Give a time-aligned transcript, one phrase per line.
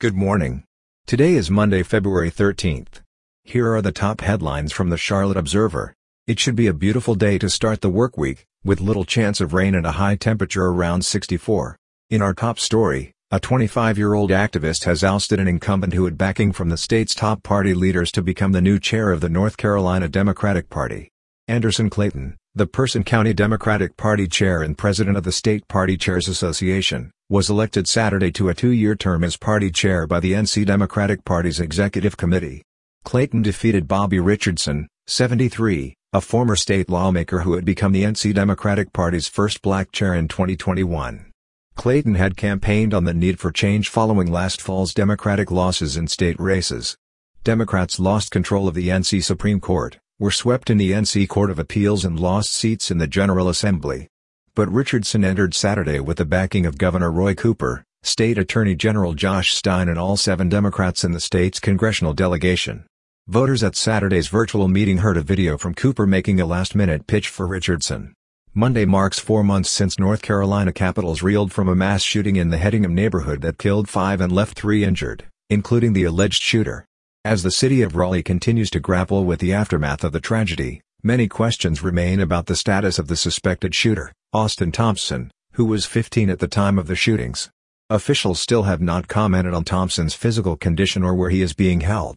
[0.00, 0.62] Good morning.
[1.08, 3.00] Today is Monday, February 13th.
[3.42, 5.92] Here are the top headlines from the Charlotte Observer.
[6.28, 9.52] It should be a beautiful day to start the work week, with little chance of
[9.52, 11.76] rain and a high temperature around 64.
[12.10, 16.68] In our top story, a 25-year-old activist has ousted an incumbent who had backing from
[16.68, 20.70] the state's top party leaders to become the new chair of the North Carolina Democratic
[20.70, 21.10] Party.
[21.48, 26.26] Anderson Clayton, the Person County Democratic Party chair and president of the State Party Chairs
[26.26, 31.24] Association, was elected Saturday to a two-year term as party chair by the NC Democratic
[31.24, 32.64] Party's executive committee.
[33.04, 38.92] Clayton defeated Bobby Richardson, 73, a former state lawmaker who had become the NC Democratic
[38.92, 41.30] Party's first black chair in 2021.
[41.76, 46.40] Clayton had campaigned on the need for change following last fall's Democratic losses in state
[46.40, 46.96] races.
[47.44, 51.60] Democrats lost control of the NC Supreme Court, were swept in the NC Court of
[51.60, 54.08] Appeals and lost seats in the General Assembly.
[54.56, 59.54] But Richardson entered Saturday with the backing of Governor Roy Cooper, State Attorney General Josh
[59.54, 62.84] Stein and all seven Democrats in the state's congressional delegation.
[63.28, 67.46] Voters at Saturday's virtual meeting heard a video from Cooper making a last-minute pitch for
[67.46, 68.12] Richardson.
[68.52, 72.56] Monday marks four months since North Carolina Capitals reeled from a mass shooting in the
[72.56, 76.87] Hedingham neighborhood that killed five and left three injured, including the alleged shooter.
[77.24, 81.26] As the city of Raleigh continues to grapple with the aftermath of the tragedy, many
[81.26, 86.38] questions remain about the status of the suspected shooter, Austin Thompson, who was 15 at
[86.38, 87.50] the time of the shootings.
[87.90, 92.14] Officials still have not commented on Thompson's physical condition or where he is being held.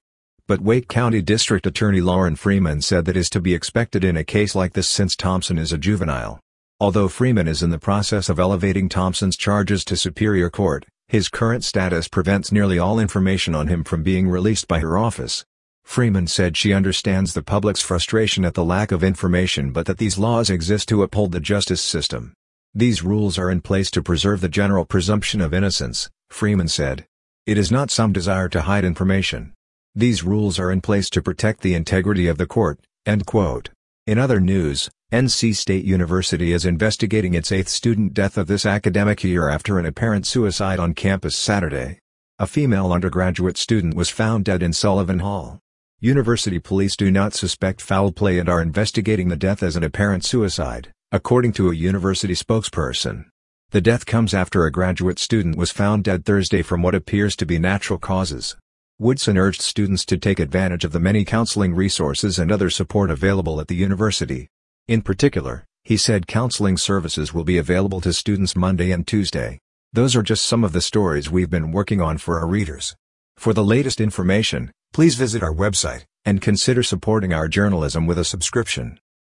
[0.47, 4.23] But Wake County District Attorney Lorrin Freeman said that is to be expected in a
[4.23, 6.39] case like this since Thompson is a juvenile.
[6.79, 11.61] Although Freeman is in the process of elevating Thompson's charges to Superior Court, his current
[11.61, 15.43] status prevents nearly all information on him from being released by her office.
[15.83, 20.17] Freeman said she understands the public's frustration at the lack of information but that these
[20.17, 22.31] laws exist to uphold the justice system.
[22.73, 27.05] These rules are in place to preserve the general presumption of innocence, Freeman said.
[27.45, 29.51] It is not some desire to hide information.
[29.93, 33.69] These rules are in place to protect the integrity of the court, end quote.
[34.07, 39.25] In other news, NC State University is investigating its eighth student death of this academic
[39.25, 41.99] year after an apparent suicide on campus Saturday.
[42.39, 45.59] A female undergraduate student was found dead in Sullivan Hall.
[45.99, 50.23] University police do not suspect foul play and are investigating the death as an apparent
[50.23, 53.25] suicide, according to a university spokesperson.
[53.71, 57.45] The death comes after a graduate student was found dead Thursday from what appears to
[57.45, 58.55] be natural causes.
[58.97, 63.59] Woodson urged students to take advantage of the many counseling resources and other support available
[63.59, 64.47] at the university.
[64.91, 69.57] In particular, he said counseling services will be available to students Monday and Tuesday.
[69.93, 72.93] Those are just some of the stories we've been working on for our readers.
[73.37, 78.25] For the latest information, please visit our website and consider supporting our journalism with a
[78.25, 78.99] subscription.